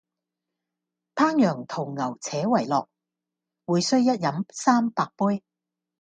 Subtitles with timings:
[1.13, 2.87] 烹羊宰牛且為樂，
[3.65, 5.43] 會須一飲三百杯！